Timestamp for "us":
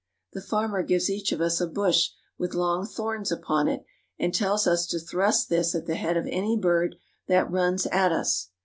1.41-1.61, 4.65-4.87, 8.11-8.49